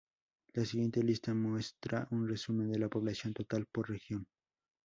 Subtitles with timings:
[0.55, 4.25] La siguiente lista muestra un resumen de la población total por región.